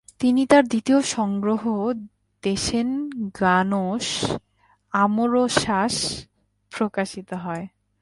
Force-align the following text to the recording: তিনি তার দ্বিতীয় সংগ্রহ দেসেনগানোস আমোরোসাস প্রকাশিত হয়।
তিনি 0.19 0.41
তার 0.45 0.63
দ্বিতীয় 0.67 0.99
সংগ্রহ 1.09 1.63
দেসেনগানোস 2.43 4.07
আমোরোসাস 4.93 5.95
প্রকাশিত 6.71 7.29
হয়। 7.43 7.65